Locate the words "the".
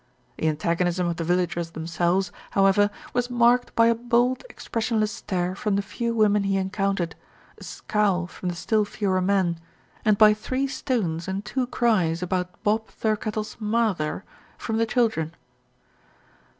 0.37-0.47, 1.17-1.23, 5.75-5.83, 8.49-8.55, 14.77-14.87